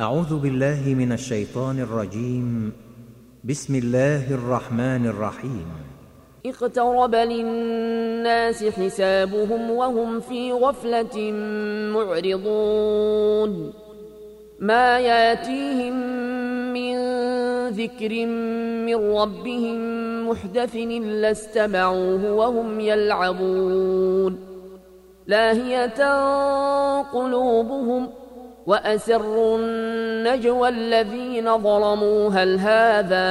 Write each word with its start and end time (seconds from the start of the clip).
أعوذ 0.00 0.38
بالله 0.38 0.94
من 0.94 1.12
الشيطان 1.12 1.78
الرجيم. 1.78 2.72
بسم 3.44 3.74
الله 3.74 4.34
الرحمن 4.34 5.06
الرحيم. 5.06 5.66
اقترب 6.46 7.14
للناس 7.14 8.64
حسابهم 8.64 9.70
وهم 9.70 10.20
في 10.20 10.52
غفلة 10.52 11.32
معرضون. 11.92 13.72
ما 14.60 14.98
ياتيهم 14.98 15.92
من 16.72 16.96
ذكر 17.68 18.26
من 18.86 19.16
ربهم 19.16 19.76
محدث 20.30 20.76
إلا 20.76 21.30
استمعوه 21.30 22.32
وهم 22.32 22.80
يلعبون. 22.80 24.38
لاهية 25.26 26.00
قلوبهم 27.02 28.06
ۖ 28.06 28.19
وأسروا 28.66 29.58
النجوى 29.58 30.68
الذين 30.68 31.58
ظلموا. 31.58 32.30
هل 32.30 32.58
هذا 32.58 33.26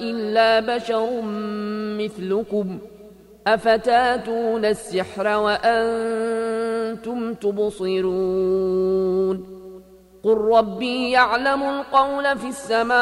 إلا 0.00 0.60
بشر 0.60 1.20
مثلكم؟ 1.98 2.78
أفتاتون 3.46 4.64
السحر 4.64 5.26
وأنتم 5.26 7.34
تبصرون؟ 7.34 8.78
قل 10.24 10.38
ربي 10.38 11.10
يعلم 11.10 11.62
القول 11.62 12.38
في 12.38 12.48
السماء 12.48 12.98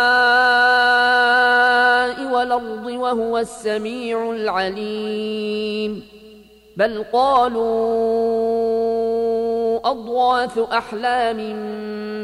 والأرض 2.32 2.86
وهو 2.86 3.38
السميع 3.38 4.30
العليم. 4.30 6.02
بل 6.76 7.04
قالوا 7.12 8.55
أضواث 9.86 10.58
أحلام 10.58 11.36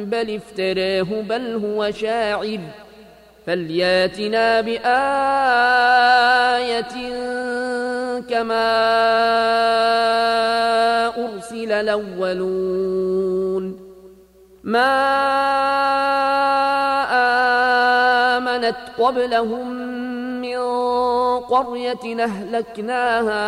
بل 0.05 0.35
افتراه 0.35 1.23
بل 1.23 1.55
هو 1.65 1.91
شاعر. 1.91 2.59
فلياتنا 3.47 4.61
بآية 4.61 4.83
كما 8.31 8.73
أرسل 11.25 11.73
الأولون. 11.73 13.65
ما 14.65 14.93
آمنت 18.37 18.77
قبلهم 18.99 20.12
من 20.53 21.41
قرية 21.41 22.25
أهلكناها 22.25 23.41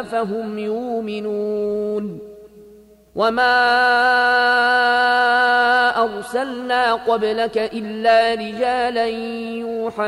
أفهم 0.00 0.58
يؤمنون 0.58 2.18
وما 3.14 3.52
أرسلنا 6.02 6.92
قبلك 6.94 7.58
إلا 7.58 8.34
رجالا 8.34 9.06
يوحى 9.06 10.04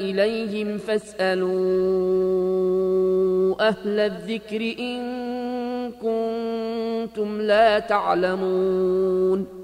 إليهم 0.00 0.78
فاسألوا 0.78 1.54
أهل 3.68 4.00
الذكر 4.00 4.74
إن 4.78 5.92
كنتم 5.92 7.40
لا 7.40 7.78
تعلمون 7.78 9.63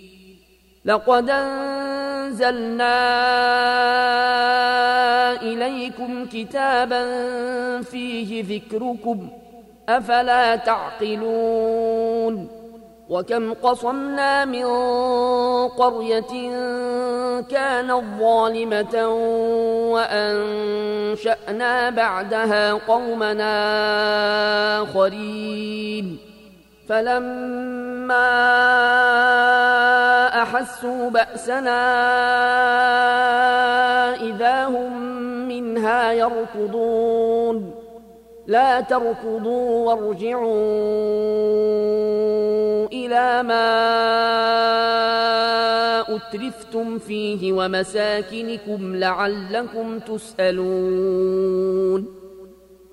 لقد 0.85 1.29
أنزلنا 1.29 3.01
إليكم 5.41 6.25
كتابا 6.25 7.01
فيه 7.81 8.43
ذكركم 8.55 9.29
أفلا 9.89 10.55
تعقلون؟ 10.55 12.47
وكم 13.09 13.53
قصمنا 13.53 14.45
من 14.45 14.65
قرية 15.67 16.49
كانت 17.41 18.03
ظالمة 18.19 19.07
وأنشأنا 19.91 21.89
بعدها 21.89 22.73
قومنا 22.73 23.53
آخرين. 24.83 26.30
فلما 26.91 28.27
أحسوا 30.43 31.09
بأسنا 31.09 31.81
إذا 34.15 34.65
هم 34.65 35.01
منها 35.47 36.11
يركضون. 36.11 37.75
لا 38.47 38.81
تركضوا 38.81 39.87
وارجعوا 39.87 40.51
إلى 42.91 43.43
ما 43.43 43.71
أترفتم 46.15 46.99
فيه 46.99 47.53
ومساكنكم 47.53 48.95
لعلكم 48.95 49.99
تسألون. 49.99 51.41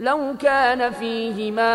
لو 0.00 0.34
كان 0.40 0.90
فيهما 0.90 1.74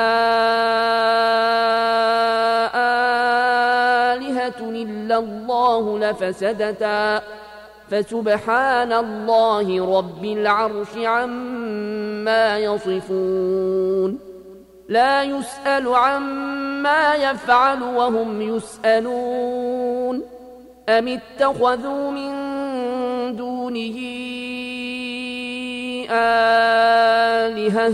آلهة 4.16 4.60
إلا 4.60 5.18
الله 5.18 6.00
لفسدتا. 6.00 7.22
فسبحان 7.92 8.94
الله 8.94 9.98
رب 9.98 10.26
العرش 10.26 10.98
عما 10.98 12.58
يصفون. 12.58 14.20
لا 14.90 15.24
يسأل 15.24 15.96
عما 15.96 17.14
يفعل 17.16 17.84
وهم 17.84 18.42
يسألون. 18.42 20.22
أم 20.90 21.08
اتخذوا 21.08 22.12
من 22.12 22.34
دونه 23.36 23.98
آلهة 26.12 27.94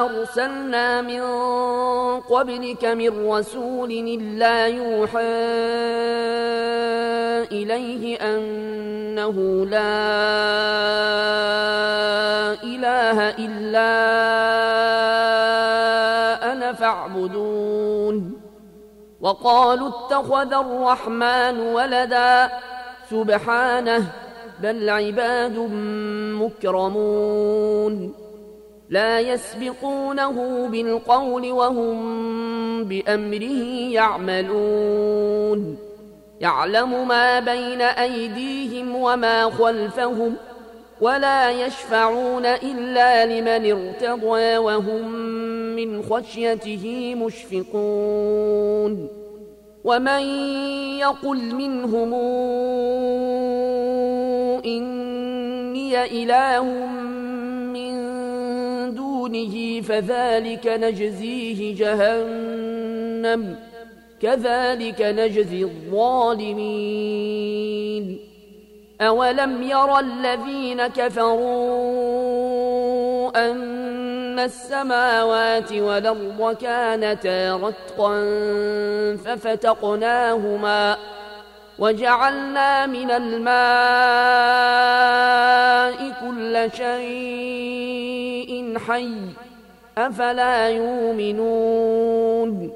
أرسلنا 0.00 1.02
من 1.02 1.22
قبلك 2.20 2.84
من 2.84 3.30
رسول 3.30 3.90
إلا 3.90 4.66
يوحى 4.66 5.20
إليه 7.52 8.16
أنه 8.16 9.66
لا 9.66 10.00
إله 12.62 13.28
إلا 13.30 13.92
أنا 16.52 16.72
فاعبدون. 16.72 18.40
وقالوا 19.20 19.88
اتخذ 19.88 20.52
الرحمن 20.52 21.60
ولدا. 21.60 22.50
سبحانه 23.10 24.06
بل 24.62 24.90
عباد 24.90 25.58
مكرمون. 26.42 28.14
لا 28.90 29.20
يسبقونه 29.20 30.66
بالقول 30.68 31.52
وهم 31.52 32.84
بأمره 32.84 33.64
يعملون. 33.92 35.78
يعلم 36.40 37.08
ما 37.08 37.40
بين 37.40 37.80
أيديهم 37.80 38.96
وما 38.96 39.50
خلفهم 39.50 40.34
ولا 41.00 41.50
يشفعون 41.50 42.46
إلا 42.46 43.26
لمن 43.26 43.72
ارتضى 43.72 44.56
وهم 44.58 45.12
من 45.76 46.02
خشيته 46.02 47.14
مشفقون. 47.14 49.08
ومن 49.84 50.22
يقل 50.98 51.54
منهم 51.54 52.14
إني 55.80 56.22
إله 56.22 56.64
من 57.72 57.94
دونه 58.94 59.80
فذلك 59.80 60.66
نجزيه 60.66 61.74
جهنم 61.76 63.56
كذلك 64.22 65.02
نجزي 65.02 65.62
الظالمين 65.62 66.60
أولم 69.00 69.62
يرى 69.62 70.00
الذين 70.00 70.86
كفروا 70.86 71.40
أن 73.50 74.38
السماوات 74.38 75.72
والأرض 75.72 76.56
كانتا 76.60 77.56
رتقا 77.56 78.20
ففتقناهما 79.24 80.96
وجعلنا 81.80 82.86
من 82.86 83.10
الماء 83.10 83.50
كل 86.20 86.70
شيء 86.76 88.78
حي 88.78 89.14
أفلا 89.98 90.68
يؤمنون 90.68 92.72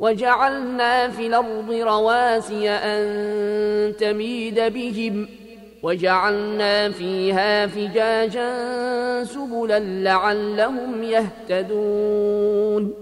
وجعلنا 0.00 1.08
في 1.08 1.26
الأرض 1.26 1.72
رواسي 1.72 2.70
أن 2.70 3.96
تميد 3.96 4.60
بهم 4.60 5.28
وجعلنا 5.82 6.90
فيها 6.90 7.66
فجاجا 7.66 8.54
سبلا 9.24 9.78
لعلهم 9.78 11.02
يهتدون 11.02 13.01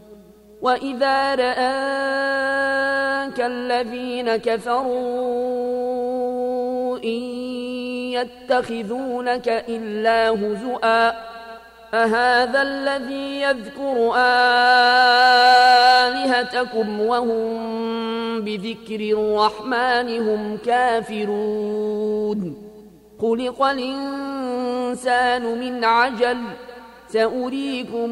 وإذا 0.61 1.35
رآك 1.35 2.61
الذين 3.39 4.35
كفروا 4.35 5.71
إن 6.97 7.21
يتخذونك 8.11 9.65
إلا 9.69 10.29
هزؤا 10.29 11.31
أهذا 11.93 12.61
الذي 12.61 13.41
يذكر 13.41 14.13
آلهتكم 16.05 17.01
وهم 17.01 18.41
بذكر 18.41 18.99
الرحمن 19.01 20.29
هم 20.29 20.57
كافرون 20.65 22.57
خلق 23.21 23.63
الإنسان 23.63 25.59
من 25.59 25.83
عجل 25.83 26.37
سأريكم 27.07 28.11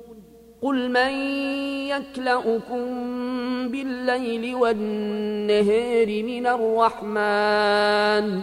قل 0.61 0.89
من 0.89 1.11
يكلؤكم 1.89 2.85
بالليل 3.69 4.55
والنهار 4.55 6.23
من 6.23 6.47
الرحمن 6.47 8.41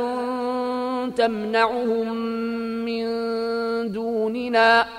تمنعهم 1.15 2.13
من 2.85 3.05
دوننا 3.91 4.83
ۖ 4.83 4.98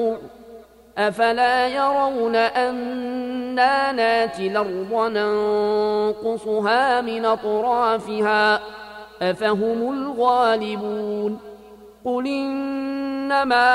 أفلا 1.07 1.67
يرون 1.67 2.35
أنا 2.35 3.91
ناتي 3.91 4.47
الأرض 4.47 5.11
ننقصها 5.11 7.01
من 7.01 7.25
أطرافها؟ 7.25 8.59
أفهم 9.21 9.93
الغالبون. 9.93 11.39
قل 12.05 12.27
إنما 12.27 13.71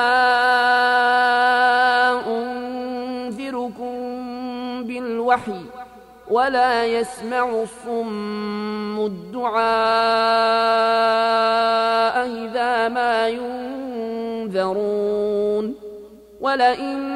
أنذركم 2.26 3.96
بالوحي 4.84 5.60
ولا 6.30 6.84
يسمع 6.86 7.48
الصم 7.62 9.06
الدعاء 9.06 9.66
إذا 12.26 12.88
ما 12.88 13.28
ينذرون. 13.28 14.86
ولئن 16.40 17.15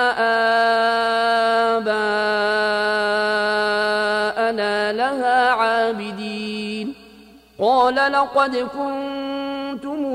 قال 7.91 8.11
لقد 8.11 8.55
كنتم 8.55 10.05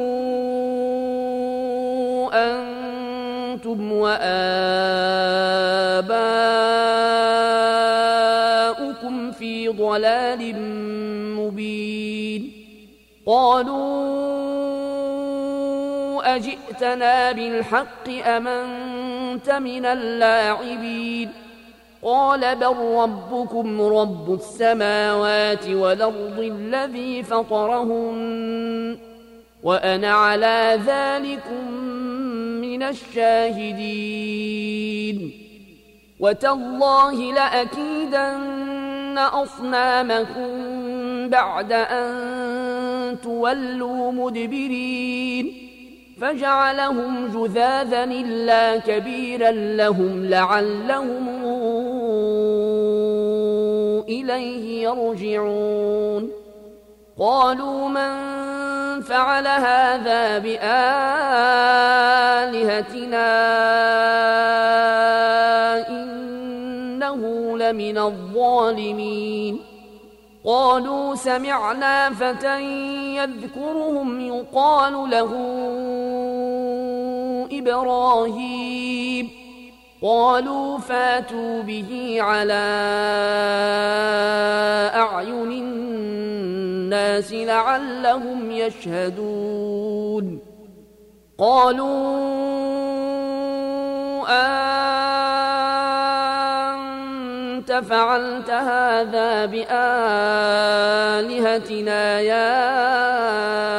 أنتم 2.33 3.93
وآباؤكم 3.93 4.23
في 9.33 9.69
ضلال 9.69 10.55
مبين 11.37 12.53
قالوا 13.27 13.87
أجئتنا 16.37 17.33
بالحق 17.33 18.09
أمنت 18.27 19.51
من 19.51 19.87
اللاعبين 19.87 21.46
قال 22.03 22.57
بل 22.57 22.77
ربكم 22.77 23.81
رب 23.81 24.35
السماوات 24.35 25.69
والأرض 25.69 26.39
الذي 26.39 27.23
فطرهن 27.23 28.99
وأنا 29.63 30.13
على 30.13 30.81
ذلكم 30.87 31.71
من 32.61 32.83
الشاهدين. 32.83 34.13
وتالله 36.21 37.33
لأكيدن 37.33 39.19
أصنامكم 39.19 40.49
بعد 41.29 41.73
أن 41.73 43.17
تولوا 43.23 44.13
مدبرين. 44.13 45.63
فجعلهم 46.21 47.27
جذاذا 47.27 48.05
إلا 48.05 48.77
كبيرا 48.77 49.51
لهم 49.51 50.25
لعلهم 50.25 51.45
إليه 54.09 54.89
يرجعون. 54.89 56.31
قالوا 57.19 57.89
من 57.89 58.37
فعل 59.03 59.47
هذا 59.47 60.39
بآلهتنا 60.39 60.69
إنه 65.89 67.23
لمن 67.59 67.99
الظالمين. 67.99 69.61
قالوا 70.45 71.15
سمعنا 71.15 72.11
فتى 72.11 72.63
يذكرهم 73.17 74.21
يقال 74.21 75.11
له 75.11 75.33
إبراهيم. 77.53 79.46
قالوا 80.07 80.79
فاتوا 80.79 81.63
به 81.63 82.17
على 82.21 82.67
أعين 84.95 85.53
الناس 85.53 87.33
لعلهم 87.33 88.51
يشهدون. 88.51 90.39
قالوا 91.39 92.37
أنت 97.57 97.73
فعلت 97.73 98.51
هذا 98.51 99.47
بآلهتنا 99.47 99.71
يا 102.21 103.76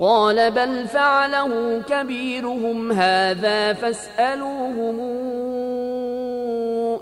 قال 0.00 0.50
بل 0.50 0.88
فعله 0.88 1.82
كبيرهم 1.88 2.92
هذا 2.92 3.72
فاسألوهم 3.72 5.00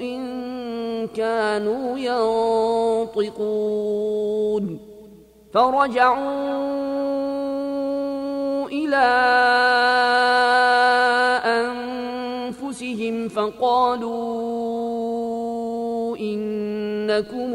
إن 0.00 0.24
كانوا 1.06 1.98
ينطقون. 3.18 4.78
فرجعوا 5.54 6.74
إلى 8.68 9.06
أنفسهم 11.44 13.28
فقالوا 13.28 14.44
إنكم 16.16 17.54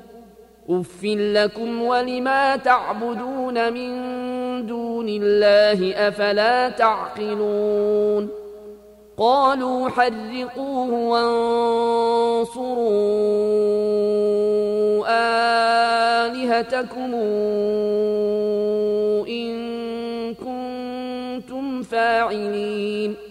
أف 0.71 1.03
لكم 1.03 1.81
ولما 1.81 2.55
تعبدون 2.55 3.73
من 3.73 3.91
دون 4.65 5.05
الله 5.09 5.93
أفلا 6.07 6.69
تعقلون 6.69 8.29
قالوا 9.17 9.89
حرقوه 9.89 10.93
وانصروا 10.93 12.61
آلهتكم 16.25 17.13
إن 19.27 19.55
كنتم 20.33 21.81
فاعلين 21.81 23.30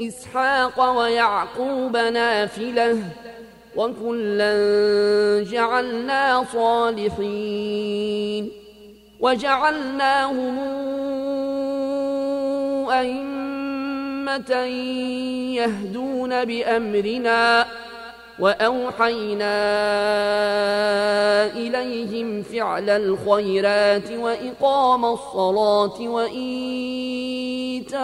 إسحاق 0.00 0.98
ويعقوب 0.98 1.96
نافلة 1.96 3.02
وكلا 3.76 4.54
جعلنا 5.50 6.44
صالحين 6.52 8.50
وجعلناهم 9.20 10.58
أئمة 12.90 14.54
يهدون 15.54 16.44
بأمرنا 16.44 17.66
وأوحينا 18.38 19.56
إليهم 21.46 22.42
فعل 22.42 22.90
الخيرات 22.90 24.10
وإقام 24.12 25.04
الصلاة 25.04 26.00
وإيتاء 26.00 27.98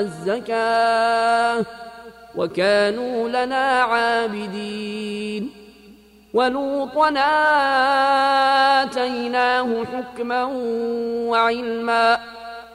الزكاة 0.00 1.64
وكانوا 2.36 3.28
لنا 3.28 3.80
عابدين 3.80 5.50
ولوطا 6.34 7.08
آتيناه 8.82 9.84
حكما 9.84 10.44
وعلما 11.28 12.18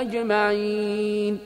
أجمعين. 0.00 1.38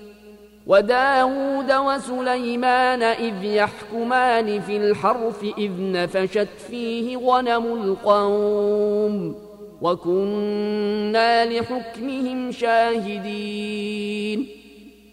وداود 0.66 1.72
وسليمان 1.72 3.02
إذ 3.02 3.44
يحكمان 3.44 4.60
في 4.60 4.76
الحرف 4.76 5.44
إذ 5.58 5.70
نفشت 5.78 6.48
فيه 6.70 7.16
غنم 7.16 7.66
القوم 7.66 9.34
وكنا 9.82 11.44
لحكمهم 11.44 12.52
شاهدين. 12.52 14.46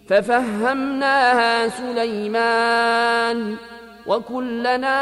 ففهمناها 0.08 1.68
سليمان 1.68 3.56
وكلنا 4.08 4.98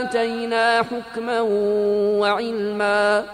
آتينا 0.00 0.82
حكما 0.82 1.40
وعلما 2.20 3.24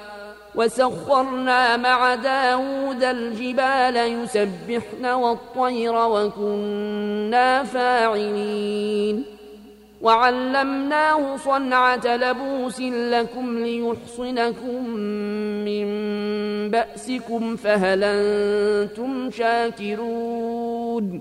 وسخرنا 0.58 1.76
مع 1.76 2.14
داود 2.14 3.04
الجبال 3.04 3.96
يسبحن 3.96 5.06
والطير 5.06 5.94
وكنا 5.94 7.64
فاعلين. 7.64 9.24
وعلمناه 10.02 11.36
صنعة 11.36 12.16
لبوس 12.16 12.80
لكم 12.80 13.58
ليحصنكم 13.58 14.88
من 15.64 15.88
بأسكم 16.70 17.56
فهل 17.56 18.04
أنتم 18.04 19.30
شاكرون؟ 19.30 21.20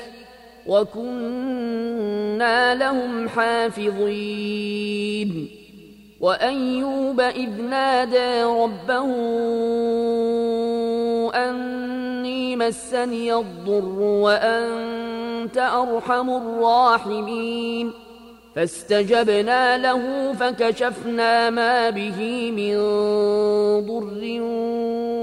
وكنا 0.67 2.55
لهم 2.75 3.29
حافظين. 3.29 4.81
وأيوب 6.21 7.19
إذ 7.19 7.61
نادى 7.61 8.43
ربه 8.43 9.05
أني 11.35 12.55
مسني 12.55 13.33
الضر 13.33 13.99
وأنت 13.99 15.57
أرحم 15.57 16.29
الراحمين. 16.29 17.93
فاستجبنا 18.55 19.77
له 19.77 20.33
فكشفنا 20.33 21.49
ما 21.49 21.89
به 21.89 22.51
من 22.51 22.77
ضر 23.87 24.41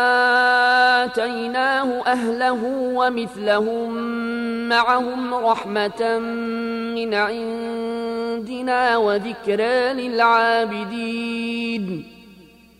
أهله 2.07 2.63
ومثلهم 2.95 3.93
معهم 4.69 5.33
رحمة 5.33 6.19
من 6.95 7.13
عندنا 7.13 8.97
وذكرى 8.97 9.93
للعابدين 9.93 11.41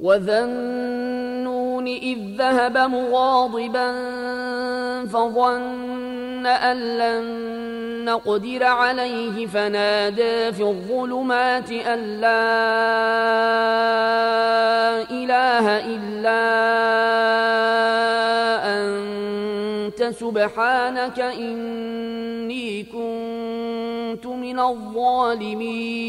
وذا 0.00 0.44
النون 0.44 1.86
إذ 1.86 2.18
ذهب 2.36 2.78
مغاضبا 2.78 3.92
فظن 5.06 6.46
أن 6.46 6.76
لن 6.98 7.48
نقدر 8.04 8.64
عليه 8.64 9.46
فنادى 9.46 10.52
في 10.52 10.62
الظلمات 10.62 11.72
أن 11.72 12.20
لا 12.20 12.48
إله 15.10 15.78
إلا 15.78 16.40
أنت 18.78 20.02
سبحانك 20.14 21.20
إني 21.20 22.82
كنت 22.82 24.26
من 24.26 24.60
الظالمين 24.60 26.08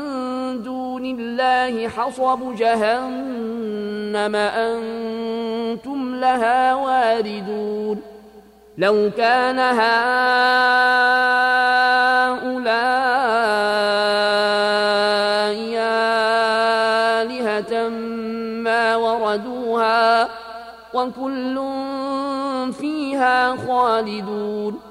دون 0.91 1.05
الله 1.05 1.87
حصب 1.87 2.55
جهنم 2.55 4.35
أنتم 4.35 6.15
لها 6.15 6.75
واردون 6.75 8.01
لو 8.77 9.11
كان 9.17 9.59
هؤلاء 9.59 10.01
آلهة 17.21 17.89
ما 18.63 18.95
وردوها 18.95 20.29
وكل 20.93 21.61
فيها 22.79 23.55
خالدون 23.67 24.90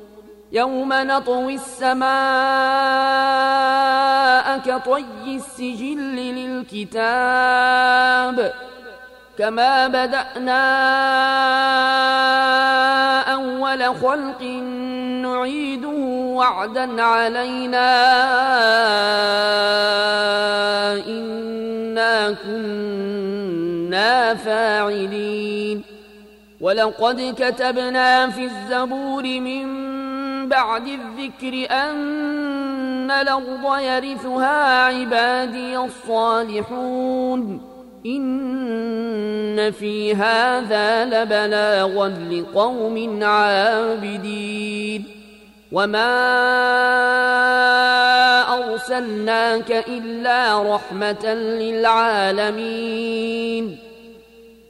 يوم 0.51 0.93
نطوي 0.93 1.55
السماء 1.55 2.11
كطي 4.57 5.05
السجل 5.27 6.15
للكتاب 6.75 8.53
كما 9.37 9.87
بدأنا 9.87 10.61
أول 13.33 13.95
خلق 13.95 14.41
نعيده 15.21 15.87
وعدا 16.35 17.03
علينا 17.03 17.91
إنا 21.07 22.35
كنا 22.43 24.35
فاعلين 24.35 25.83
ولقد 26.61 27.35
كتبنا 27.37 28.29
في 28.29 28.43
الزبور 28.43 29.23
من 29.23 29.90
بعد 30.51 30.87
الذكر 30.87 31.67
أن 31.71 33.11
الأرض 33.11 33.79
يرثها 33.79 34.83
عبادي 34.83 35.77
الصالحون. 35.77 37.61
إن 38.05 39.71
في 39.71 40.15
هذا 40.15 41.05
لبلاغا 41.05 42.07
لقوم 42.07 43.23
عابدين. 43.23 45.05
وما 45.71 46.11
أرسلناك 48.53 49.71
إلا 49.71 50.75
رحمة 50.75 51.33
للعالمين. 51.33 52.71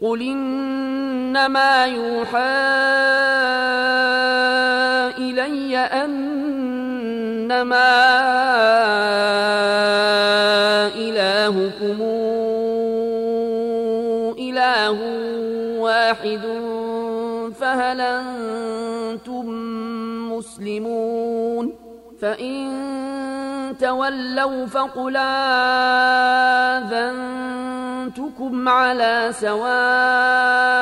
قل 0.02 0.22
إنما 0.22 1.86
يوحى 1.86 2.82
إلي 5.22 5.78
أنما 5.78 6.42
إلهكم 10.96 12.02
إله 14.40 14.98
واحد 15.80 16.42
فهل 17.60 18.02
أنتم 18.02 19.46
مسلمون 20.34 21.74
فإن 22.22 22.72
تولوا 23.80 24.66
فقل 24.66 25.18
آذنتكم 26.88 27.70
على 28.70 29.30
سواء 29.32 30.82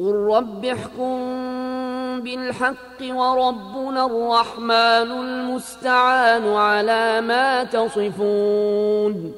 قل 0.00 0.14
رب 0.14 0.64
احكم 0.64 1.16
بالحق 2.20 3.00
وربنا 3.02 4.06
الرحمن 4.06 5.10
المستعان 5.12 6.54
على 6.54 7.20
ما 7.20 7.64
تصفون 7.64 9.34